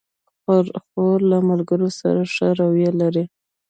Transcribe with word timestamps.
خور 0.87 1.17
له 1.31 1.37
ملګرو 1.49 1.89
سره 1.99 2.21
ښه 2.33 2.47
رویه 2.59 2.91
لري. 3.01 3.23